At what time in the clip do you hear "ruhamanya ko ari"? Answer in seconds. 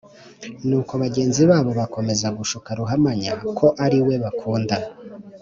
2.79-3.99